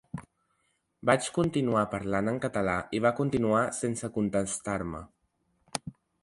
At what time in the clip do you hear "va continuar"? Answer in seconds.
3.07-3.61